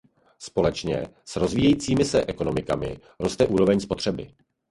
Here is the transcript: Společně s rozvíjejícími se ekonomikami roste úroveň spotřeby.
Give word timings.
Společně 0.39 1.07
s 1.25 1.35
rozvíjejícími 1.35 2.05
se 2.05 2.25
ekonomikami 2.25 2.97
roste 3.19 3.47
úroveň 3.47 3.79
spotřeby. 3.79 4.31